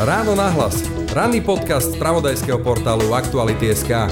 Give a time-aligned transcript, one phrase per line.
[0.00, 0.80] Ráno nahlas.
[1.12, 4.08] Ranný podcast z pravodajského portálu Aktuality.sk.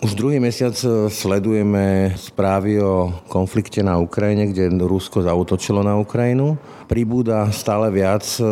[0.00, 0.72] Už druhý mesiac
[1.12, 6.56] sledujeme správy o konflikte na Ukrajine, kde Rusko zautočilo na Ukrajinu.
[6.88, 8.48] Pribúda stále viac e,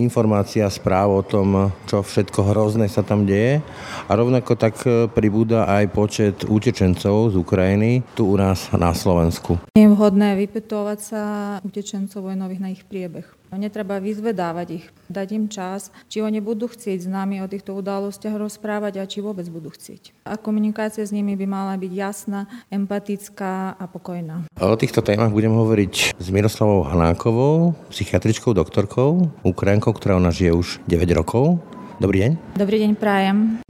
[0.00, 3.60] informácií a správ o tom, čo všetko hrozné sa tam deje.
[4.08, 9.60] A rovnako tak e, pribúda aj počet utečencov z Ukrajiny tu u nás na Slovensku.
[9.76, 11.22] Je vhodné vypetovať sa
[11.60, 13.37] utečencov vojnových na ich priebeh.
[13.48, 18.36] Netreba vyzvedávať ich, dať im čas, či oni budú chcieť s nami o týchto udalostiach
[18.36, 20.12] rozprávať a či vôbec budú chcieť.
[20.28, 24.44] A komunikácia s nimi by mala byť jasná, empatická a pokojná.
[24.60, 30.52] O týchto témach budem hovoriť s Miroslavou Hanákovou, psychiatričkou doktorkou, Ukrajinkou, ktorá u nás žije
[30.52, 31.64] už 9 rokov.
[32.04, 32.32] Dobrý deň.
[32.60, 33.64] Dobrý deň, prajem.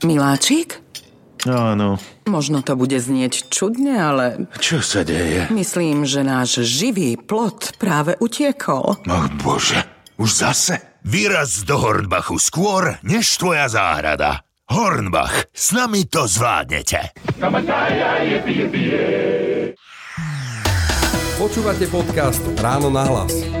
[0.00, 0.89] Miláčik?
[1.48, 1.96] Áno.
[2.28, 4.24] Možno to bude znieť čudne, ale
[4.60, 5.48] Čo sa deje?
[5.48, 9.00] myslím, že náš živý plot práve utiekol.
[9.08, 9.80] Ach bože,
[10.20, 10.74] už zase?
[11.00, 14.44] Vyraz do Hornbachu skôr, než tvoja záhrada.
[14.68, 17.16] Hornbach, s nami to zvládnete.
[21.40, 23.59] Počúvate podcast Ráno nahlas.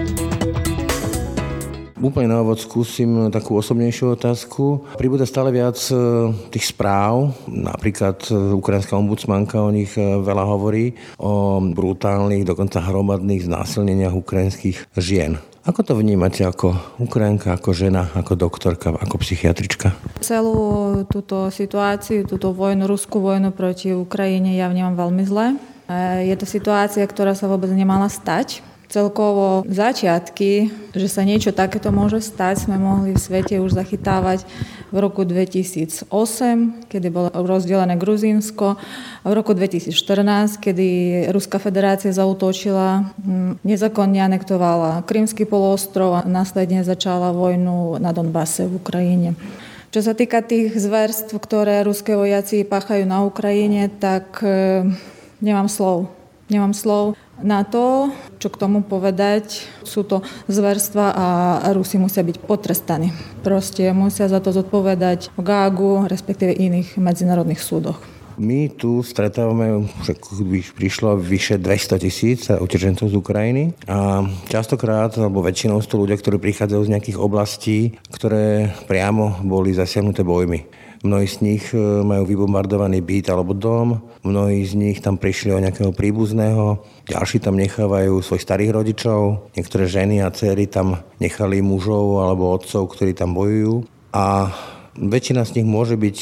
[2.00, 4.88] Úplne na úvod skúsim takú osobnejšiu otázku.
[4.96, 10.96] Pribúda stále viac e, tých správ, napríklad e, ukrajinská ombudsmanka o nich e, veľa hovorí,
[11.20, 15.36] o brutálnych, dokonca hromadných znásilneniach ukrajinských žien.
[15.68, 16.72] Ako to vnímate ako
[17.04, 19.92] Ukrajinka, ako žena, ako doktorka, ako psychiatrička?
[20.24, 25.60] Celú túto situáciu, túto vojnu, ruskú vojnu proti Ukrajine ja vnímam veľmi zle.
[26.24, 28.64] Je to situácia, ktorá sa vôbec nemala stať.
[28.90, 30.66] Celkovo začiatky,
[30.98, 34.42] že sa niečo takéto môže stať, sme mohli v svete už zachytávať
[34.90, 36.10] v roku 2008,
[36.90, 38.74] kedy bolo rozdelené Gruzínsko,
[39.22, 39.94] a v roku 2014,
[40.58, 40.88] kedy
[41.30, 48.82] Ruská federácia zautočila, mm, nezákonne anektovala Krymský poloostrov a následne začala vojnu na Donbase v
[48.82, 49.38] Ukrajine.
[49.94, 54.82] Čo sa týka tých zverstv, ktoré ruské vojaci páchajú na Ukrajine, tak e,
[55.38, 56.10] nemám slov.
[56.50, 59.64] Nemám slov na to, čo k tomu povedať.
[59.84, 61.26] Sú to zverstva a
[61.76, 63.12] Rusi musia byť potrestaní.
[63.44, 68.00] Proste musia za to zodpovedať v Gágu, respektíve iných medzinárodných súdoch.
[68.40, 70.16] My tu stretávame, že
[70.72, 76.40] prišlo vyše 200 tisíc utečencov z Ukrajiny a častokrát, alebo väčšinou sú to ľudia, ktorí
[76.40, 80.64] prichádzajú z nejakých oblastí, ktoré priamo boli zasiahnuté bojmi.
[81.00, 85.62] Mnohí z nich e, majú vybombardovaný byt alebo dom, mnohí z nich tam prišli o
[85.62, 92.20] nejakého príbuzného, ďalší tam nechávajú svojich starých rodičov, niektoré ženy a céry tam nechali mužov
[92.20, 93.88] alebo otcov, ktorí tam bojujú.
[94.12, 94.52] A
[94.98, 96.18] Väčšina z nich môže byť,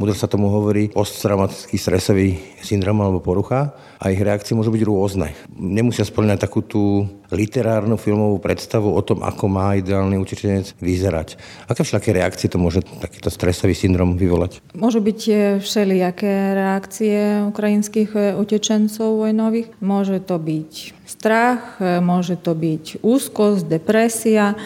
[0.00, 5.36] budem sa tomu hovorí, posttraumatický stresový syndrom alebo porucha a ich reakcie môžu byť rôzne.
[5.52, 11.38] Nemusia splňať takú tú literárnu filmovú predstavu o tom, ako má ideálny utečenec vyzerať.
[11.70, 14.64] Aké všelaké reakcie to môže takýto stresový syndrom vyvolať?
[14.74, 19.68] Môžu byť e, všelijaké reakcie ukrajinských e, utečencov vojnových.
[19.78, 20.72] Môže to byť
[21.06, 24.58] strach, e, môže to byť úzkosť, depresia,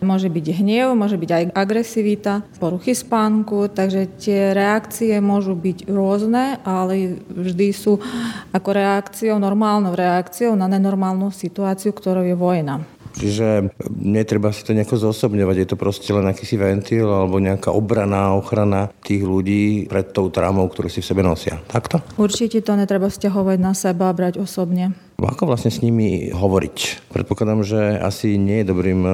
[0.00, 6.56] Môže byť hnev, môže byť aj agresivita, poruchy spánku, takže tie reakcie môžu byť rôzne,
[6.64, 8.00] ale vždy sú
[8.48, 12.99] ako reakciou, normálnou reakciou na nenormálnu situáciu, ktorou je vojna.
[13.16, 18.34] Čiže netreba si to nejako zosobňovať, je to proste len akýsi ventil alebo nejaká obraná
[18.38, 21.58] ochrana tých ľudí pred tou traumou, ktorú si v sebe nosia.
[21.66, 21.98] Takto?
[22.14, 24.94] Určite to netreba stiahovať na seba a brať osobne.
[25.20, 27.10] Ako vlastne s nimi hovoriť?
[27.12, 29.12] Predpokladám, že asi nie je dobrým e,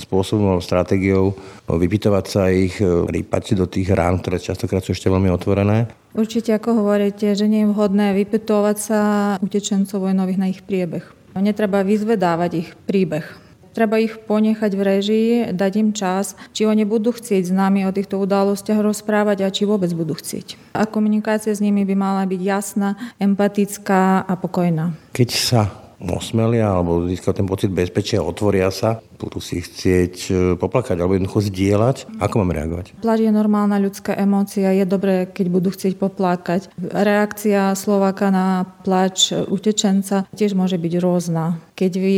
[0.00, 1.36] spôsobom alebo stratégiou
[1.68, 5.92] vypytovať sa ich, e, rýpať do tých rán, ktoré častokrát sú ešte veľmi otvorené.
[6.16, 9.00] Určite, ako hovoríte, že nie je vhodné vypytovať sa
[9.44, 11.04] utečencov vojnových na ich priebeh.
[11.36, 13.24] Netreba vyzvedávať ich príbeh.
[13.72, 17.94] Treba ich ponechať v režii, dať im čas, či oni budú chcieť s nami o
[17.94, 20.76] týchto udalostiach rozprávať a či vôbec budú chcieť.
[20.76, 24.92] A komunikácia s nimi by mala byť jasná, empatická a pokojná.
[25.16, 30.98] Keď sa osmelia alebo získajú ten pocit bezpečia, otvoria sa, budú si chcieť e, poplakať
[30.98, 32.18] alebo jednoducho zdieľať.
[32.18, 32.98] Ako mám reagovať?
[32.98, 36.74] Plač je normálna ľudská emócia, je dobré, keď budú chcieť poplakať.
[36.80, 41.62] Reakcia Slováka na plač utečenca tiež môže byť rôzna.
[41.78, 42.16] Keď vy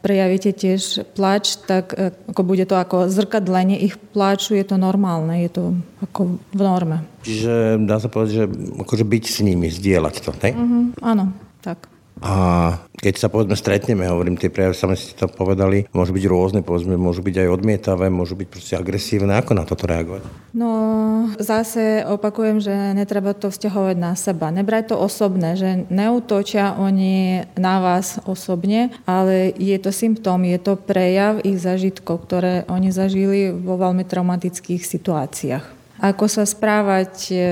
[0.00, 5.36] prejavíte tiež plač, tak e, ako bude to ako zrkadlenie ich plaču, je to normálne,
[5.44, 5.64] je to
[6.00, 7.04] ako v norme.
[7.28, 8.44] Čiže dá sa povedať, že
[8.80, 10.56] akože byť s nimi, zdieľať to, hej?
[10.56, 11.97] Mhm, áno, tak.
[12.22, 16.60] A Keď sa povedzme stretneme, hovorím, tie prejavy, sami ste to povedali, môžu byť rôzne,
[16.66, 19.38] povedzme, môžu byť aj odmietavé, môžu byť proste agresívne.
[19.38, 20.26] Ako na toto reagovať?
[20.50, 20.70] No,
[21.38, 24.50] zase opakujem, že netreba to vzťahovať na seba.
[24.50, 30.74] Nebrať to osobné, že neutočia oni na vás osobne, ale je to symptóm, je to
[30.74, 37.44] prejav ich zažitkov, ktoré oni zažili vo veľmi traumatických situáciách ako sa správať, e,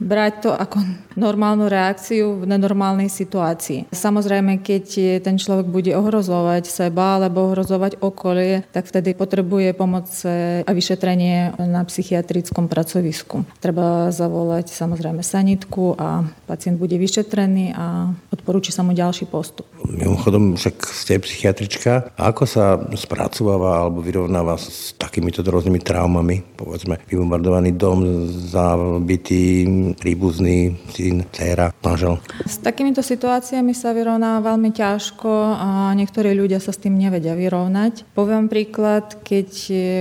[0.00, 0.80] brať to ako
[1.20, 3.92] normálnu reakciu v nenormálnej situácii.
[3.92, 10.62] Samozrejme, keď ten človek bude ohrozovať seba alebo ohrozovať okolie, tak vtedy potrebuje pomoc e,
[10.64, 13.44] a vyšetrenie na psychiatrickom pracovisku.
[13.60, 19.68] Treba zavolať samozrejme sanitku a pacient bude vyšetrený a odporúči sa mu ďalší postup.
[19.84, 22.14] Mimochodom, však ste psychiatrička.
[22.16, 26.40] Ako sa spracováva alebo vyrovnáva s takýmito rôznymi traumami?
[26.56, 29.66] Povedzme, vybombardovaný dom, dom, zabitý
[29.98, 32.22] príbuzný syn, dcera, manžel.
[32.46, 38.06] S takýmito situáciami sa vyrovná veľmi ťažko a niektorí ľudia sa s tým nevedia vyrovnať.
[38.14, 39.50] Poviem príklad, keď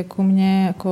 [0.06, 0.92] ku mne ako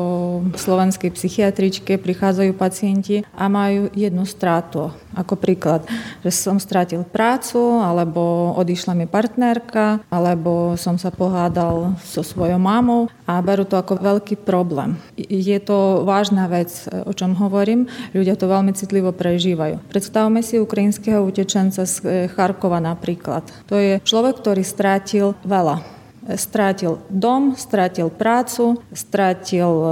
[0.57, 4.89] slovenskej psychiatričke prichádzajú pacienti a majú jednu strátu.
[5.13, 5.85] Ako príklad,
[6.25, 13.09] že som strátil prácu, alebo odišla mi partnerka, alebo som sa pohádal so svojou mamou
[13.29, 14.97] a berú to ako veľký problém.
[15.17, 19.83] Je to vážna vec o čom hovorím, ľudia to veľmi citlivo prežívajú.
[19.91, 23.43] Predstavme si ukrajinského utečenca z eh, Charkova napríklad.
[23.67, 25.96] To je človek, ktorý strátil veľa
[26.35, 29.91] strátil dom, strátil prácu, strátil e,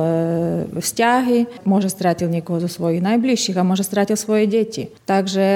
[0.75, 4.91] vzťahy, môže strátil niekoho zo svojich najbližších a môže strátil svoje deti.
[5.07, 5.47] Takže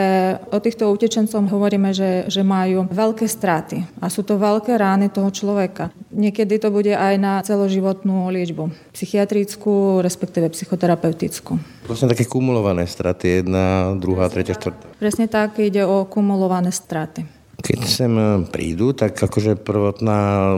[0.53, 5.27] o týchto utečencom hovoríme, že, že majú veľké straty a sú to veľké rány toho
[5.33, 5.91] človeka.
[6.15, 11.59] Niekedy to bude aj na celoživotnú liečbu, psychiatrickú, respektíve psychoterapeutickú.
[11.89, 14.93] Vlastne také kumulované straty, jedna, druhá, tretia, štvrtá.
[15.01, 17.38] Presne tak, ide o kumulované straty.
[17.59, 20.55] Keď sem e, prídu, tak akože prvotná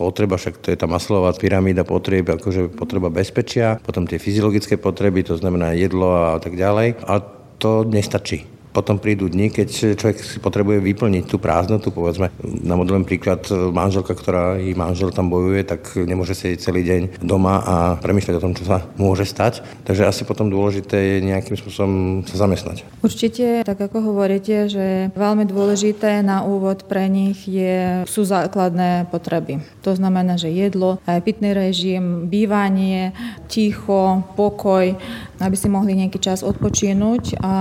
[0.00, 5.26] potreba, však to je tá maslová pyramída potrieb, akože potreba bezpečia, potom tie fyziologické potreby,
[5.26, 7.02] to znamená jedlo a tak ďalej.
[7.04, 7.20] A
[7.60, 13.08] to nestačí potom prídu dni, keď človek si potrebuje vyplniť tú prázdnotu, povedzme, na modelom
[13.08, 18.34] príklad manželka, ktorá i manžel tam bojuje, tak nemôže sedieť celý deň doma a premýšľať
[18.36, 19.64] o tom, čo sa môže stať.
[19.88, 22.84] Takže asi potom dôležité je nejakým spôsobom sa zamestnať.
[23.00, 29.64] Určite, tak ako hovoríte, že veľmi dôležité na úvod pre nich je, sú základné potreby.
[29.88, 33.16] To znamená, že jedlo, pitný režim, bývanie,
[33.48, 34.92] ticho, pokoj,
[35.40, 37.54] aby si mohli nejaký čas odpočinúť a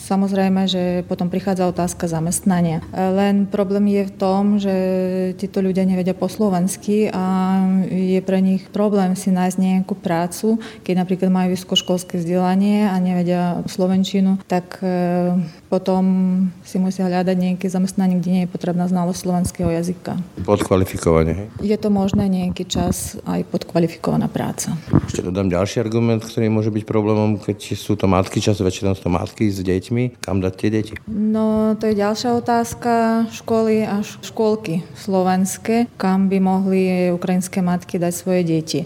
[0.00, 0.31] samozrejme,
[0.66, 2.80] že potom prichádza otázka zamestnania.
[2.92, 4.74] Len problém je v tom, že
[5.36, 7.56] títo ľudia nevedia po slovensky a
[7.88, 13.60] je pre nich problém si nájsť nejakú prácu, keď napríklad majú vysokoškolské vzdelanie a nevedia
[13.68, 15.36] slovenčinu, tak e,
[15.72, 16.04] potom
[16.62, 20.20] si musia hľadať nejaké zamestnanie, kde nie je potrebná znalosť slovenského jazyka.
[20.44, 21.48] Podkvalifikovanie.
[21.64, 24.76] Je to možné nejaký čas aj podkvalifikovaná práca.
[25.08, 29.08] Ešte dodám ďalší argument, ktorý môže byť problémom, keď sú to matky, často väčšinou sú
[29.08, 30.11] to matky s deťmi.
[30.20, 30.92] Kam dať tie deti?
[31.08, 33.24] No, to je ďalšia otázka.
[33.32, 38.80] Školy a škôlky slovenské, kam by mohli ukrajinské matky dať svoje deti.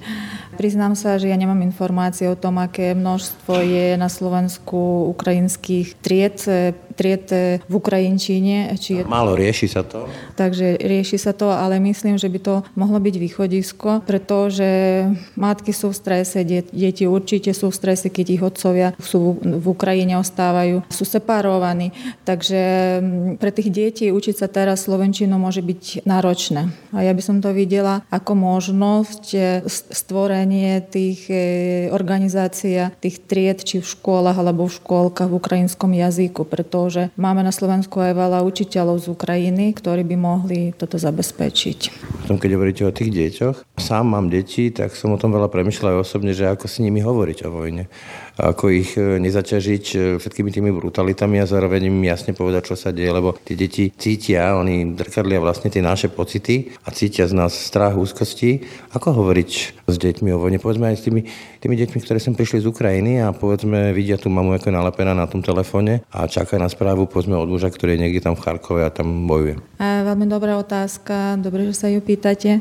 [0.57, 6.41] Priznám sa, že ja nemám informácie o tom, aké množstvo je na Slovensku ukrajinských tried,
[6.99, 7.29] tried
[7.63, 8.75] v Ukrajinčine.
[8.75, 9.03] Či je...
[9.07, 10.11] Málo rieši sa to.
[10.35, 14.67] Takže rieši sa to, ale myslím, že by to mohlo byť východisko, pretože
[15.39, 20.19] matky sú v strese, deti určite sú v strese, keď ich otcovia sú v Ukrajine
[20.19, 21.95] ostávajú, sú separovaní.
[22.27, 22.61] Takže
[22.99, 26.73] mm, pre tých detí učiť sa teraz slovenčinu môže byť náročné.
[26.91, 29.41] A ja by som to videla ako možnosť e,
[30.17, 31.37] vytvorenie tých e,
[31.93, 36.86] organizácií, tých tried, či v škôlach alebo v škôlkach v ukrajinskom jazyku, pretože
[37.19, 41.79] máme na Slovensku aj veľa učiteľov z Ukrajiny, ktorí by mohli toto zabezpečiť.
[42.25, 45.99] Potom, keď hovoríte o tých deťoch, sám mám deti, tak som o tom veľa premyšľal
[45.99, 47.87] aj osobne, že ako s nimi hovoriť o vojne
[48.37, 52.93] ako ich e, nezaťažiť e, všetkými tými brutalitami a zároveň im jasne povedať, čo sa
[52.93, 57.57] deje, lebo tie deti cítia, oni drkadlia vlastne tie naše pocity a cítia z nás
[57.57, 58.69] strach, úzkosti.
[58.93, 59.51] Ako hovoriť
[59.89, 60.61] s deťmi o vojne?
[60.61, 61.25] Povedzme aj s tými,
[61.65, 65.25] tými deťmi, ktoré sem prišli z Ukrajiny a povedzme vidia tú mamu, ako nalepená na
[65.25, 68.85] tom telefóne a čaká na správu povedzme od muža, ktorý je niekde tam v Charkove
[68.85, 69.57] a tam bojuje.
[69.81, 72.61] A veľmi dobrá otázka, dobre, že sa ju pýtate.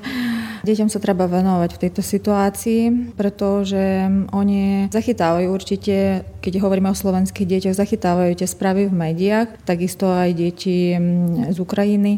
[0.65, 7.45] Deťom sa treba venovať v tejto situácii, pretože oni zachytávajú určite, keď hovoríme o slovenských
[7.45, 12.17] deťoch, zachytávajú tie správy v médiách, takisto aj deti mm, z Ukrajiny.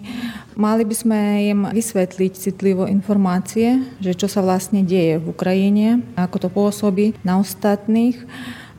[0.55, 6.47] Mali by sme im vysvetliť citlivo informácie, že čo sa vlastne deje v Ukrajine, ako
[6.47, 8.15] to pôsobí na ostatných,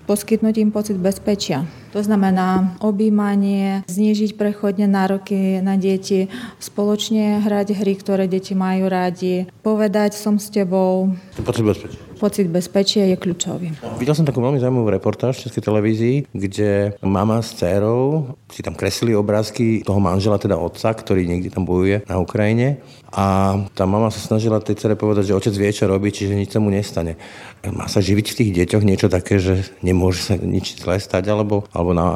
[0.08, 7.92] poskytnúť im pocit bezpečia To znamená objímanie, znížiť prechodne nároky na deti, spoločne hrať hry,
[8.00, 11.12] ktoré deti majú rádi, povedať som s tebou.
[11.44, 12.07] Pocit bezpečia.
[12.18, 13.78] Pocit bezpečia je kľúčový.
[14.02, 18.74] Videl som takú veľmi zaujímavú reportáž v Českej televízii, kde mama s dcerou si tam
[18.74, 22.82] kreslili obrázky toho manžela, teda otca, ktorý niekde tam bojuje na Ukrajine.
[23.08, 26.52] A tá mama sa snažila tej cere povedať, že otec vie, čo robí, čiže nič
[26.52, 27.16] sa mu nestane.
[27.64, 31.64] Má sa živiť v tých deťoch niečo také, že nemôže sa nič zlé stať, alebo,
[31.72, 32.06] alebo na,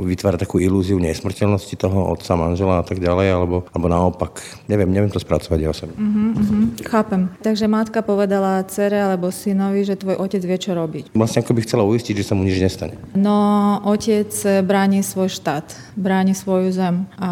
[0.00, 4.40] vytvárať takú ilúziu nesmrteľnosti toho otca, manžela a tak ďalej, alebo, alebo naopak.
[4.64, 5.96] Neviem, neviem to spracovať ja osobne.
[6.00, 6.62] Uh-huh, uh-huh.
[6.88, 7.28] Chápem.
[7.44, 11.16] Takže matka povedala cere alebo synovi, že tvoj otec vie, čo robiť.
[11.16, 13.00] Vlastne ako by chcela uistiť, že sa mu nič nestane.
[13.16, 14.28] No, otec
[14.60, 17.30] bráni svoj štát, bráni svoju zem a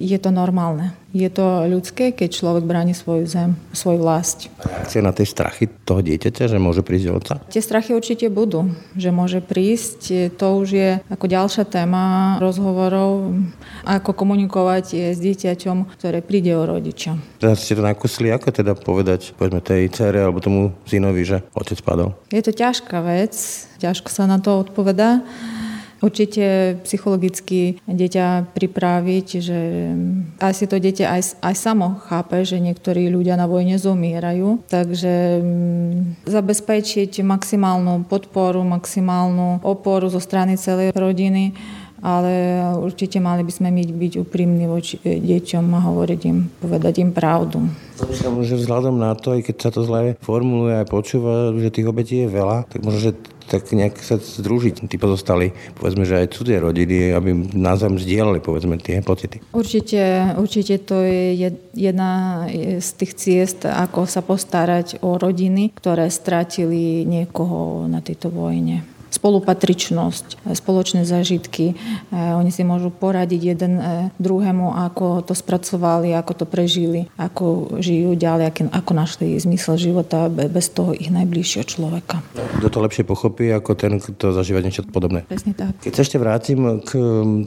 [0.00, 0.96] je to normálne.
[1.14, 4.50] Je to ľudské, keď človek bráni svoju zem, svoju vlast.
[4.60, 7.34] Reakcia na tie strachy toho dieťaťa, že môže prísť otca?
[7.48, 10.34] Tie strachy určite budú, že môže prísť.
[10.36, 13.32] To už je ako ďalšia téma rozhovorov,
[13.86, 17.16] ako komunikovať s dieťaťom, ktoré príde o rodiča.
[17.40, 21.80] Teraz ste to nakúsili, ako teda povedať, povedzme tej cere alebo tomu synovi, že otec
[21.80, 22.12] padol?
[22.28, 23.32] Je to ťažká vec,
[23.80, 25.24] ťažko sa na to odpovedá.
[26.04, 29.60] Určite psychologicky dieťa pripraviť, že
[30.38, 34.68] asi to dieťa aj, aj samo chápe, že niektorí ľudia na vojne zomierajú.
[34.68, 41.56] Takže mm, zabezpečiť maximálnu podporu, maximálnu oporu zo strany celej rodiny
[42.06, 47.64] ale určite mali by sme byť, úprimní voči deťom a hovoriť im, povedať im pravdu.
[47.98, 51.88] Myslím, že vzhľadom na to, aj keď sa to zle formuluje a počúva, že tých
[51.88, 53.12] obetí je veľa, tak možno, že
[53.46, 58.78] tak nejak sa združiť tí pozostali, povedzme, že aj cudzie rodiny, aby názvam zdieľali, povedzme,
[58.82, 59.38] tie pocity.
[59.54, 62.44] Určite, určite to je jedna
[62.82, 70.50] z tých ciest, ako sa postarať o rodiny, ktoré stratili niekoho na tejto vojne spolupatričnosť,
[70.52, 71.72] spoločné zažitky.
[71.72, 71.74] E,
[72.12, 73.82] oni si môžu poradiť jeden e,
[74.18, 80.70] druhému, ako to spracovali, ako to prežili, ako žijú ďalej, ako našli zmysel života bez
[80.72, 82.20] toho ich najbližšieho človeka.
[82.60, 85.24] Kto to lepšie pochopí, ako ten, kto zažíva niečo podobné.
[85.26, 85.76] Presne tak.
[85.82, 86.90] Keď sa ešte vrátim k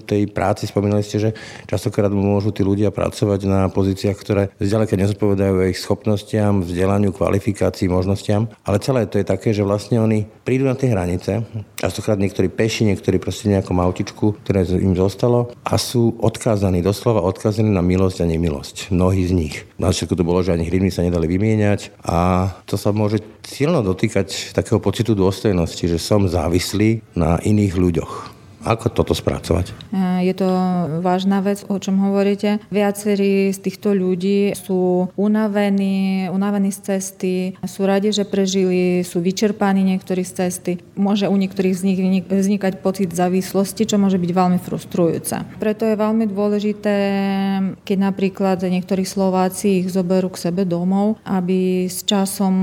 [0.06, 1.30] tej práci, spomínali ste, že
[1.66, 8.52] častokrát môžu tí ľudia pracovať na pozíciách, ktoré zďaleka nezodpovedajú ich schopnostiam, vzdelaniu, kvalifikácii, možnostiam,
[8.64, 12.86] ale celé to je také, že vlastne oni prídu na tie hranice, Častokrát niektorí peši,
[12.90, 18.30] niektorí proste nejakom autičku, ktoré im zostalo a sú odkázaní, doslova odkázaní na milosť a
[18.30, 18.76] nemilosť.
[18.94, 19.56] Mnohí z nich.
[19.82, 23.82] Na všetko to bolo, že ani hryvny sa nedali vymieňať a to sa môže silno
[23.82, 28.39] dotýkať takého pocitu dôstojnosti, že som závislý na iných ľuďoch.
[28.70, 29.74] Ako toto spracovať?
[29.90, 30.46] E, je to
[31.02, 32.62] vážna vec, o čom hovoríte.
[32.70, 39.82] Viacerí z týchto ľudí sú unavení, unavení z cesty, sú radi, že prežili, sú vyčerpaní
[39.82, 40.72] niektorí z cesty.
[40.94, 42.00] Môže u niektorých z nich
[42.30, 45.58] vznikať pocit závislosti, čo môže byť veľmi frustrujúce.
[45.58, 46.96] Preto je veľmi dôležité,
[47.82, 52.54] keď napríklad niektorí Slováci ich zoberú k sebe domov, aby s časom,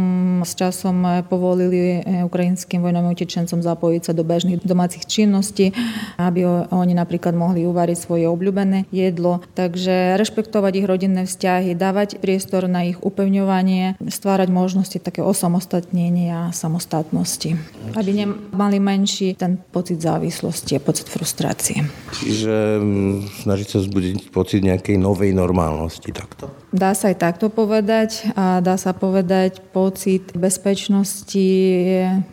[0.46, 5.74] s časom povolili e, ukrajinským vojnovým utečencom zapojiť sa do bežných domácich činností,
[6.16, 9.42] aby oni napríklad mohli uvariť svoje obľúbené jedlo.
[9.54, 16.54] Takže rešpektovať ich rodinné vzťahy, dávať priestor na ich upevňovanie, stvárať možnosti také osamostatnenia a
[16.54, 17.58] samostatnosti.
[17.94, 21.84] Aby nemali menší ten pocit závislosti a pocit frustrácie.
[22.22, 26.50] Čiže mm, snažiť sa vzbudiť pocit nejakej novej normálnosti takto?
[26.74, 31.48] Dá sa aj takto povedať a dá sa povedať pocit bezpečnosti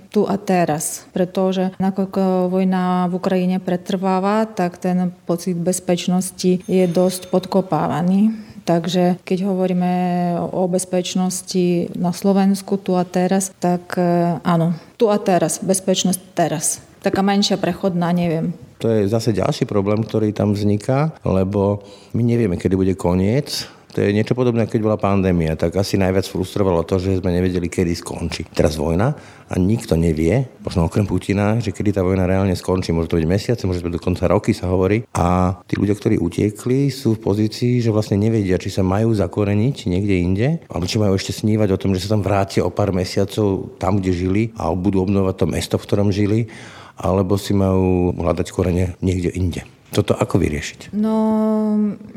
[0.09, 1.05] tu a teraz.
[1.13, 8.33] Pretože nakoľko vojna v Ukrajine pretrváva, tak ten pocit bezpečnosti je dosť podkopávaný.
[8.63, 9.93] Takže keď hovoríme
[10.39, 16.79] o bezpečnosti na Slovensku tu a teraz, tak e, áno, tu a teraz, bezpečnosť teraz.
[17.03, 18.55] Taká menšia prechodná, neviem.
[18.79, 21.83] To je zase ďalší problém, ktorý tam vzniká, lebo
[22.15, 26.25] my nevieme, kedy bude koniec to je niečo podobné, keď bola pandémia, tak asi najviac
[26.25, 28.50] frustrovalo to, že sme nevedeli, kedy skončí.
[28.50, 29.13] Teraz vojna
[29.47, 32.89] a nikto nevie, možno okrem Putina, že kedy tá vojna reálne skončí.
[32.89, 35.05] Môže to byť mesiace, môže to byť dokonca roky, sa hovorí.
[35.13, 39.77] A tí ľudia, ktorí utiekli, sú v pozícii, že vlastne nevedia, či sa majú zakoreniť
[39.85, 42.89] niekde inde, alebo či majú ešte snívať o tom, že sa tam vrátia o pár
[42.89, 46.50] mesiacov tam, kde žili a budú obnovať to mesto, v ktorom žili,
[46.97, 49.62] alebo si majú hľadať korene niekde inde.
[49.93, 50.97] Toto ako vyriešiť?
[50.97, 51.15] No,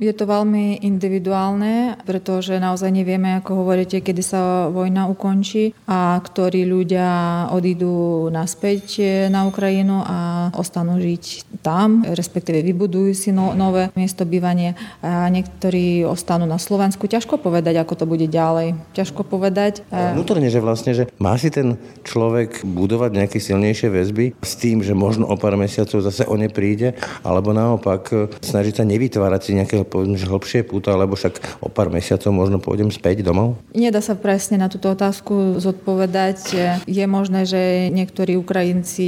[0.00, 6.64] je to veľmi individuálne, pretože naozaj nevieme, ako hovoríte, kedy sa vojna ukončí a ktorí
[6.64, 7.08] ľudia
[7.52, 14.72] odídu naspäť na Ukrajinu a ostanú žiť tam, respektíve vybudujú si no, nové miesto bývania
[15.04, 17.04] a niektorí ostanú na Slovensku.
[17.04, 18.72] Ťažko povedať, ako to bude ďalej.
[18.96, 19.84] Ťažko povedať.
[19.92, 21.76] Vnútorne, že vlastne, že má si ten
[22.08, 26.48] človek budovať nejaké silnejšie väzby s tým, že možno o pár mesiacov zase o ne
[26.48, 31.62] príde, alebo na naopak e, snažiť sa nevytvárať si nejaké povedzme, hlbšie puta, lebo však
[31.62, 33.58] o pár mesiacov možno pôjdem späť domov?
[33.74, 36.38] Nedá sa presne na túto otázku zodpovedať.
[36.86, 39.06] Je možné, že niektorí Ukrajinci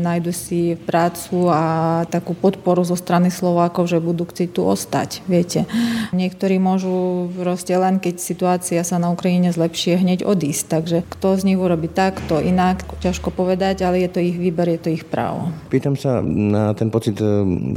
[0.00, 1.62] nájdu si prácu a
[2.08, 5.24] takú podporu zo strany Slovákov, že budú chcieť tu ostať.
[5.24, 5.64] Viete,
[6.12, 10.64] niektorí môžu proste len, keď situácia sa na Ukrajine zlepšie, hneď odísť.
[10.66, 14.66] Takže kto z nich urobí tak, kto inak, ťažko povedať, ale je to ich výber,
[14.76, 15.54] je to ich právo.
[15.70, 17.26] Pýtam sa na ten pocit e,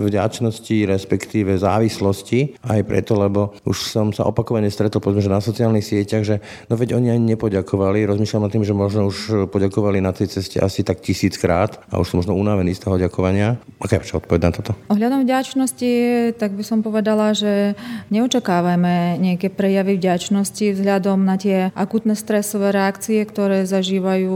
[0.10, 2.60] vďačnosti, respektíve závislosti.
[2.66, 6.36] Aj preto, lebo už som sa opakovane stretol povedzme, že na sociálnych sieťach, že
[6.68, 8.10] no veď oni ani nepoďakovali.
[8.10, 12.12] Rozmýšľam nad tým, že možno už poďakovali na tej ceste asi tak tisíckrát a už
[12.12, 13.62] som možno unavený z toho ďakovania.
[13.80, 14.72] Aká je odpoveď na toto?
[14.92, 15.92] Ohľadom vďačnosti,
[16.36, 17.78] tak by som povedala, že
[18.10, 24.34] neočakávajme nejaké prejavy vďačnosti vzhľadom na tie akutné stresové reakcie, ktoré zažívajú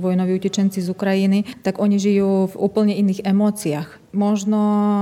[0.00, 4.58] vojnoví utečenci z Ukrajiny, tak oni žijú v úplne iných emóciách možno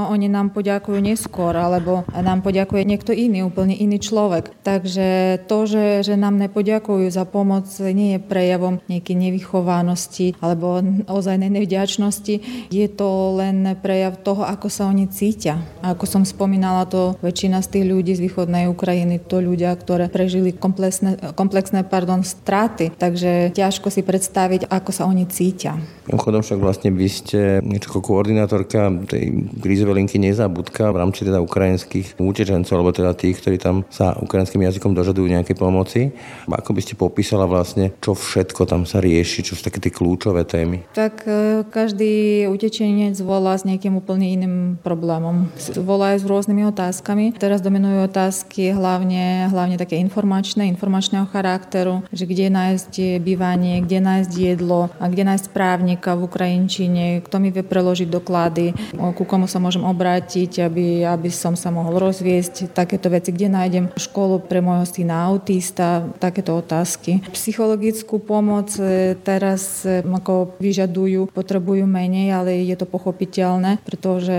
[0.09, 4.50] oni nám poďakujú neskôr, alebo nám poďakuje niekto iný, úplne iný človek.
[4.64, 11.52] Takže to, že, že nám nepoďakujú za pomoc, nie je prejavom nejakej nevychovanosti alebo ozajnej
[11.52, 12.35] nevďačnosti.
[12.73, 15.61] Je to len prejav toho, ako sa oni cítia.
[15.85, 20.57] Ako som spomínala, to väčšina z tých ľudí z východnej Ukrajiny, to ľudia, ktoré prežili
[20.57, 22.97] komplexné, komplexné pardon, straty.
[22.97, 25.76] Takže ťažko si predstaviť, ako sa oni cítia.
[26.09, 32.16] Mimochodom však vlastne vy ste niečo koordinátorka tej krízovej linky Nezabudka v rámci teda ukrajinských
[32.18, 36.12] utečencov, alebo teda tých, ktorí tam sa ukrajinským jazykom dožadujú nejaké pomoci.
[36.49, 40.47] Ako by ste popísala vlastne, čo všetko tam sa rieši, čo sú také tie kľúčové
[40.47, 40.87] témy?
[40.94, 45.50] Tak e, každý utečenec volá s nejakým úplne iným problémom.
[45.82, 47.35] Volá aj s rôznymi otázkami.
[47.37, 54.32] Teraz dominujú otázky hlavne, hlavne také informačné, informačného charakteru, že kde nájsť bývanie, kde nájsť
[54.32, 59.56] jedlo a kde nájsť právnika v Ukrajinčine, kto mi vie preložiť doklady, ku komu sa
[59.58, 64.84] môžem obrátiť, aby, aby som sa mohol rozviesť, takéto veci, kde nájdem školu pre môjho
[64.84, 67.25] syna autista, takéto otázky.
[67.32, 74.37] Psychologickú pomoc e, teraz e, ako vyžadujú, potrebujú menej, ale je to pochopiteľné, pretože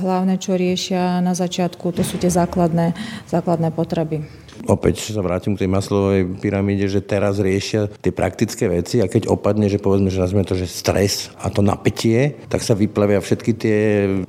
[0.00, 2.94] hlavné, čo riešia na začiatku, to sú tie základné,
[3.26, 9.04] základné potreby opäť sa vrátim k tej maslovej pyramíde, že teraz riešia tie praktické veci
[9.04, 12.72] a keď opadne, že povedzme, že nazveme to, že stres a to napätie, tak sa
[12.72, 13.78] vyplavia všetky tie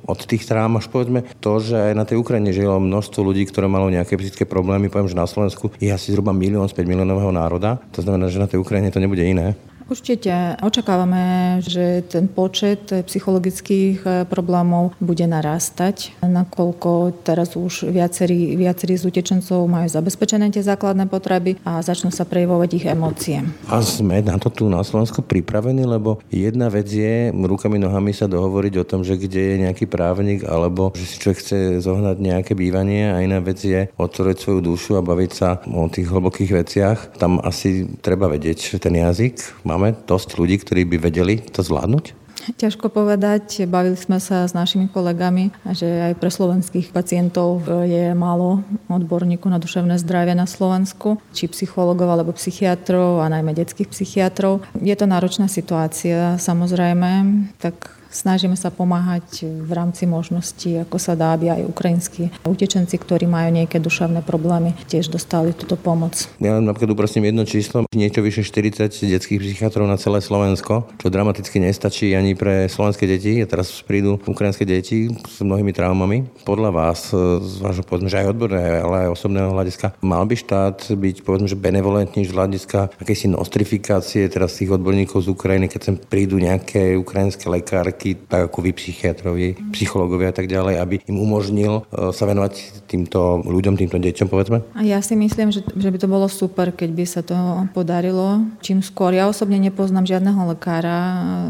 [0.04, 3.70] od tých trám až povedzme to, že aj na tej Ukrajine žilo množstvo ľudí, ktoré
[3.70, 4.90] malo nejaké psychické problémy.
[4.92, 7.78] Poviem, že na Slovensku je asi zhruba milión z 5 miliónového národa.
[7.94, 9.54] To znamená, že na tej Ukrajine to nebude iné.
[9.88, 19.00] Určite očakávame, že ten počet psychologických eh, problémov bude narastať, nakoľko teraz už viacerí, viacerí
[19.00, 23.40] z utečencov majú zabezpečené tie základné potreby a začnú sa prejavovať ich emócie.
[23.72, 28.28] A sme na to tu na Slovensku pripravení, lebo jedna vec je rukami, nohami sa
[28.28, 32.52] dohovoriť o tom, že kde je nejaký právnik alebo že si človek chce zohnať nejaké
[32.52, 36.98] bývanie a iná vec je otvoriť svoju dušu a baviť sa o tých hlbokých veciach.
[37.16, 39.64] Tam asi treba vedieť ten jazyk.
[39.64, 42.10] Má Máme dosť ľudí, ktorí by vedeli to zvládnuť?
[42.58, 43.62] Ťažko povedať.
[43.70, 49.62] Bavili sme sa s našimi kolegami, že aj pre slovenských pacientov je málo odborníkov na
[49.62, 54.66] duševné zdravie na Slovensku, či psychologov alebo psychiatrov a najmä detských psychiatrov.
[54.82, 61.36] Je to náročná situácia, samozrejme, tak Snažíme sa pomáhať v rámci možností, ako sa dá,
[61.36, 66.28] aby aj ukrajinskí utečenci, ktorí majú nejaké duševné problémy, tiež dostali túto pomoc.
[66.40, 71.60] Ja napríklad uprosím jedno číslo, niečo vyše 40 detských psychiatrov na celé Slovensko, čo dramaticky
[71.60, 73.42] nestačí ani pre slovenské deti.
[73.42, 76.24] A teraz prídu ukrajinské deti s mnohými traumami.
[76.48, 77.12] Podľa vás,
[77.44, 81.50] z vášho povedzme, že aj odborného, ale aj osobného hľadiska, mal by štát byť povedzme,
[81.50, 86.96] že benevolentný z hľadiska akejsi nostrifikácie teraz tých odborníkov z Ukrajiny, keď sem prídu nejaké
[86.96, 92.14] ukrajinské lekárky, taký, tak ako vy psychiatrovi, psychológovia a tak ďalej, aby im umožnil e,
[92.14, 94.62] sa venovať týmto ľuďom, týmto deťom, povedzme?
[94.78, 97.34] A ja si myslím, že, že by to bolo super, keď by sa to
[97.74, 98.46] podarilo.
[98.62, 99.10] Čím skôr.
[99.18, 100.98] Ja osobne nepoznám žiadneho lekára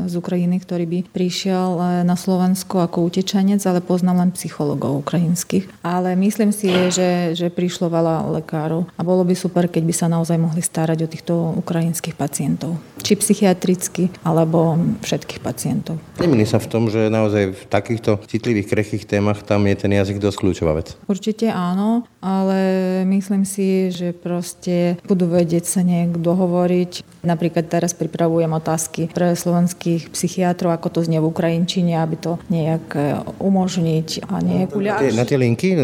[0.08, 5.84] z Ukrajiny, ktorý by prišiel e, na Slovensko ako utečenec, ale poznám len psychologov ukrajinských.
[5.84, 10.06] Ale myslím si, že, že prišlo veľa lekárov a bolo by super, keď by sa
[10.08, 12.80] naozaj mohli starať o týchto ukrajinských pacientov.
[13.04, 16.00] Či psychiatricky, alebo všetkých pacientov.
[16.16, 19.90] Nie zhodnili sa v tom, že naozaj v takýchto citlivých, krehkých témach tam je ten
[19.90, 20.94] jazyk dosť kľúčová vec.
[21.11, 27.22] Určite áno, ale myslím si, že proste budú vedieť sa nejak dohovoriť.
[27.27, 32.87] Napríklad teraz pripravujem otázky pre slovenských psychiatrov, ako to znie v Ukrajinčine, aby to nejak
[32.94, 35.18] e, umožniť a nejak uľahčiť.
[35.18, 35.74] Na tie linky?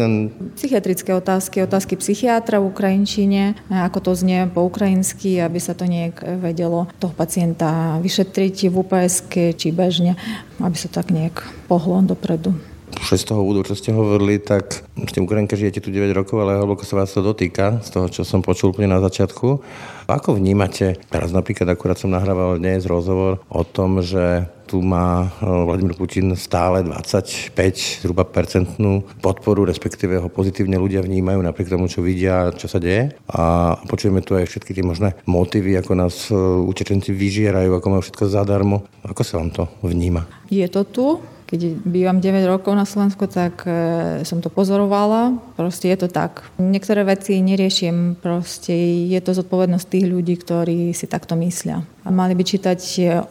[0.55, 6.39] Psychiatrické otázky, otázky psychiatra v Ukrajinčine, ako to znie po ukrajinsky, aby sa to nejak
[6.39, 10.15] vedelo toho pacienta vyšetriť v UPSK či bežne,
[10.59, 12.55] aby sa tak nejak pohlo dopredu
[13.03, 16.87] z toho úvodu, čo ste hovorili, tak ste Ukrajinka žijete tu 9 rokov, ale hlboko
[16.87, 19.61] sa vás to dotýka, z toho, čo som počul úplne na začiatku.
[20.05, 25.45] Ako vnímate, teraz napríklad akurát som nahrával dnes rozhovor o tom, že tu má e,
[25.45, 27.53] Vladimír Putin stále 25
[28.01, 33.13] zhruba percentnú podporu, respektíve ho pozitívne ľudia vnímajú napriek tomu, čo vidia, čo sa deje.
[33.29, 38.01] A počujeme tu aj všetky tie možné motívy, ako nás e, utečenci vyžierajú, ako majú
[38.01, 38.85] všetko zadarmo.
[39.05, 40.25] Ako sa vám to vníma?
[40.49, 41.07] Je to tu,
[41.45, 45.37] keď bývam 9 rokov na Slovensku, tak e, som to pozorovala.
[45.53, 46.41] Proste je to tak.
[46.57, 48.17] Niektoré veci neriešim.
[48.17, 48.73] Proste
[49.05, 51.85] je to zodpovednosť tých ľudí, ktorí si takto myslia.
[52.05, 52.79] Mali by čítať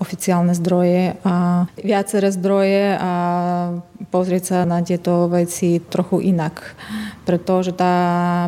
[0.02, 3.12] oficiálne zdroje a viaceré zdroje a
[4.10, 6.74] pozrieť sa na tieto veci trochu inak.
[7.24, 7.94] Pretože tá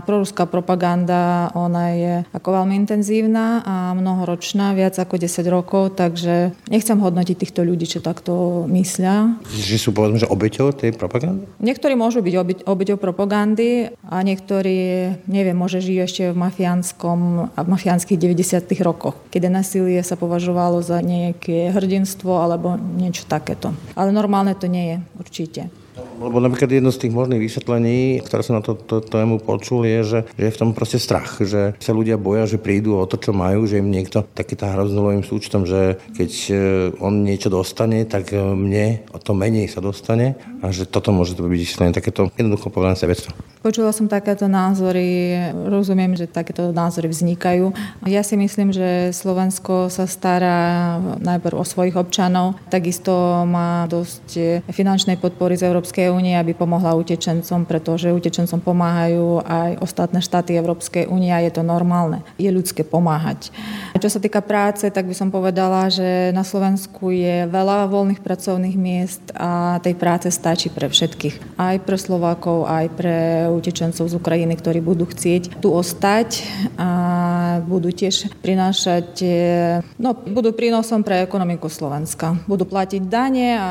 [0.04, 6.98] proruská propaganda, ona je ako veľmi intenzívna a mnohoročná, viac ako 10 rokov, takže nechcem
[7.00, 9.32] hodnotiť týchto ľudí, čo takto myslia.
[9.48, 11.48] Že sú povedzme, že obeťou tej propagandy?
[11.62, 17.18] Niektorí môžu byť obeťou propagandy a niektorí, neviem, môže žijú ešte v mafiánskom
[17.56, 23.76] v mafiánskych 90 rokoch, keď násilie sa považovalo za nejaké hrdinstvo alebo niečo takéto.
[23.92, 25.62] Ale normálne to nie je, určite.
[25.96, 30.00] Lebo napríklad jedno z tých možných vysvetlení, ktoré som na to, to, tému počul, je,
[30.04, 33.16] že, že je v tom proste strach, že sa ľudia boja, že prídu o to,
[33.16, 36.54] čo majú, že im niekto taký tá hroznulovým súčtom, že keď e,
[37.00, 41.36] on niečo dostane, tak e, mne o to menej sa dostane a že toto môže
[41.36, 43.32] byť takéto jednoducho povedané sebectvo.
[43.64, 45.34] Počula som takéto názory,
[45.66, 47.74] rozumiem, že takéto názory vznikajú.
[48.06, 55.18] Ja si myslím, že Slovensko sa stará najprv o svojich občanov, takisto má dosť finančnej
[55.18, 61.34] podpory z Európskej únie, aby pomohla utečencom, pretože utečencom pomáhajú aj ostatné štáty Európskej únie
[61.34, 62.22] a je to normálne.
[62.38, 63.50] Je ľudské pomáhať.
[63.98, 68.76] Čo sa týka práce, tak by som povedala, že na Slovensku je veľa voľných pracovných
[68.78, 71.58] miest a tej práce stačí pre všetkých.
[71.58, 76.42] Aj pre Slovákov, aj pre utečencov z Ukrajiny, ktorí budú chcieť tu ostať
[76.76, 76.90] a
[77.64, 79.22] budú tiež prinášať,
[79.96, 82.36] no, budú prínosom pre ekonomiku Slovenska.
[82.44, 83.70] Budú platiť dane a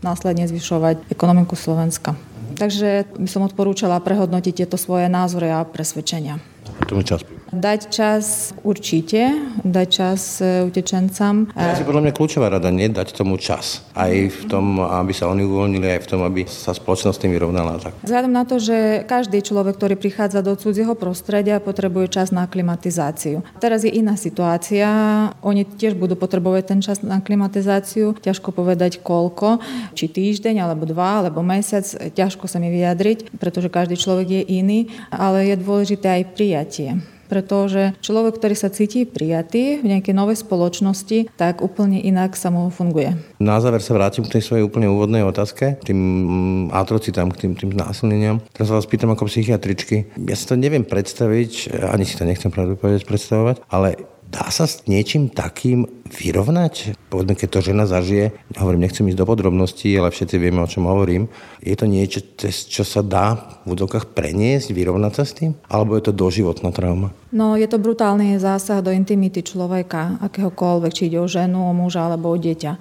[0.00, 2.16] následne zvyšovať ekonomiku Slovenska.
[2.56, 6.40] Takže by som odporúčala prehodnotiť tieto svoje názory a presvedčenia.
[6.88, 7.35] To čas.
[7.54, 9.30] Dať čas určite,
[9.62, 11.46] dať čas e, utečencam.
[11.54, 13.86] Ja si podľa mňa kľúčová rada, nie dať tomu čas.
[13.94, 17.78] Aj v tom, aby sa oni uvoľnili, aj v tom, aby sa spoločnosť tým vyrovnala.
[17.78, 18.02] Tak.
[18.02, 23.46] Vzhľadom na to, že každý človek, ktorý prichádza do cudzieho prostredia, potrebuje čas na klimatizáciu.
[23.62, 24.90] Teraz je iná situácia,
[25.38, 28.18] oni tiež budú potrebovať ten čas na klimatizáciu.
[28.18, 29.62] Ťažko povedať koľko,
[29.94, 34.90] či týždeň, alebo dva, alebo mesiac, ťažko sa mi vyjadriť, pretože každý človek je iný,
[35.14, 41.30] ale je dôležité aj prijatie pretože človek, ktorý sa cíti prijatý v nejakej novej spoločnosti,
[41.34, 43.18] tak úplne inak sa mu funguje.
[43.42, 47.52] Na záver sa vrátim k tej svojej úplne úvodnej otázke, tým mm, atrocitám, k tým,
[47.54, 48.40] tým násilneniam.
[48.54, 50.08] Teraz vás pýtam ako psychiatričky.
[50.16, 54.82] Ja si to neviem predstaviť, ani si to nechcem pravdu predstavovať, ale Dá sa s
[54.90, 56.94] niečím takým vyrovnať?
[57.10, 60.86] Povedzme, keď to žena zažije, hovorím, nechcem ísť do podrobností, ale všetci vieme, o čom
[60.86, 61.26] hovorím.
[61.62, 65.50] Je to niečo, čo sa dá v údokách preniesť, vyrovnať sa s tým?
[65.66, 67.10] Alebo je to doživotná trauma?
[67.36, 72.06] No, je to brutálny zásah do intimity človeka, akéhokoľvek, či ide o ženu, o muža
[72.06, 72.72] alebo o dieťa.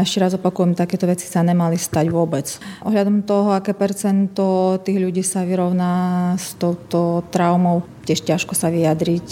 [0.00, 2.48] Ešte raz opakujem, takéto veci sa nemali stať vôbec.
[2.82, 9.30] Ohľadom toho, aké percento tých ľudí sa vyrovná s touto traumou, tiež ťažko sa vyjadriť,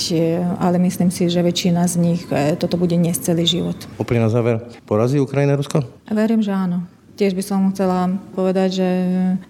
[0.63, 3.79] ale myslím si, že väčšina z nich e, toto bude niesť celý život.
[3.95, 5.87] Úplne na záver, porazí Ukrajina Rusko?
[6.11, 6.83] Verím, že áno.
[7.15, 8.89] Tiež by som chcela povedať, že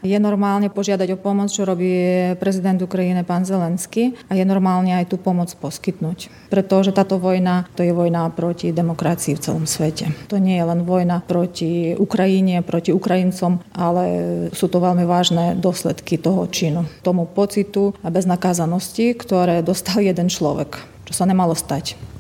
[0.03, 1.95] je normálne požiadať o pomoc, čo robí
[2.43, 6.51] prezident Ukrajiny pán Zelensky a je normálne aj tú pomoc poskytnúť.
[6.51, 10.11] Pretože táto vojna, to je vojna proti demokracii v celom svete.
[10.35, 14.05] To nie je len vojna proti Ukrajine, proti Ukrajincom, ale
[14.51, 16.91] sú to veľmi vážne dôsledky toho činu.
[17.07, 20.75] Tomu pocitu a beznakázanosti, ktoré dostal jeden človek,
[21.07, 21.95] čo sa nemalo stať.